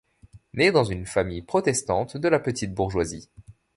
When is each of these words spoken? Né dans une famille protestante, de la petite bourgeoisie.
Né 0.55 0.71
dans 0.71 0.83
une 0.83 1.05
famille 1.05 1.43
protestante, 1.43 2.17
de 2.17 2.27
la 2.27 2.39
petite 2.39 2.73
bourgeoisie. 2.73 3.29